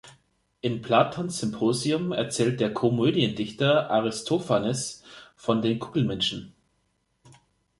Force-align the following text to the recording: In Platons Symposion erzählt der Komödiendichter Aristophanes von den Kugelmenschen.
In 0.61 0.81
Platons 0.81 1.37
Symposion 1.41 2.11
erzählt 2.11 2.59
der 2.59 2.73
Komödiendichter 2.73 3.91
Aristophanes 3.91 5.03
von 5.35 5.61
den 5.61 5.77
Kugelmenschen. 5.77 6.53